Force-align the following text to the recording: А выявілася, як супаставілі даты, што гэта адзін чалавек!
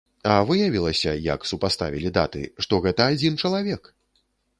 А 0.35 0.35
выявілася, 0.51 1.11
як 1.25 1.45
супаставілі 1.49 2.11
даты, 2.15 2.41
што 2.65 2.79
гэта 2.87 3.07
адзін 3.17 3.37
чалавек! 3.43 3.83